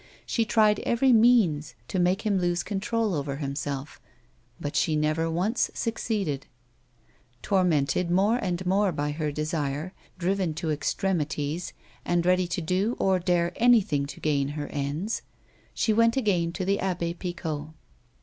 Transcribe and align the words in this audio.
She 0.25 0.45
tried 0.45 0.79
every 0.79 1.13
means 1.13 1.75
to 1.89 1.99
make 1.99 2.23
him 2.23 2.39
lose 2.39 2.63
control 2.63 3.13
over 3.13 3.35
himself, 3.35 4.01
but 4.59 4.75
she 4.75 4.95
never 4.95 5.29
once 5.29 5.69
succeeded. 5.75 6.47
A 7.45 7.53
WOMAN'S 7.53 7.95
LIFE. 7.95 8.05
169 8.09 8.09
Tormented 8.09 8.11
more 8.11 8.37
and 8.43 8.65
more 8.65 8.91
by 8.91 9.11
her 9.11 9.31
desire, 9.31 9.93
driven 10.17 10.55
to 10.55 10.71
ex 10.71 10.95
tremities, 10.95 11.73
and 12.03 12.25
ready 12.25 12.47
to 12.47 12.61
do 12.61 12.95
or 12.97 13.19
dare 13.19 13.53
anything 13.57 14.07
to 14.07 14.19
gain 14.19 14.47
her 14.57 14.69
ends, 14.69 15.21
she 15.75 15.93
went 15.93 16.17
again 16.17 16.51
to 16.53 16.65
the 16.65 16.79
Abb6 16.79 17.19
Picot. 17.19 17.67